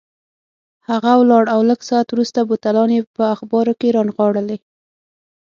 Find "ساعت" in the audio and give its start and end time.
1.89-2.07